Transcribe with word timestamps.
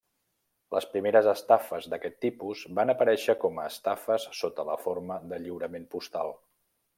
Les 0.75 0.85
primeres 0.93 1.27
estafes 1.33 1.89
d'aquest 1.93 2.17
tipus 2.25 2.63
van 2.79 2.93
aparèixer 2.93 3.35
com 3.43 3.61
estafes 3.65 4.27
sota 4.39 4.67
la 4.71 4.79
forma 4.87 5.19
de 5.35 5.41
lliurament 5.45 5.87
postal. 5.97 6.35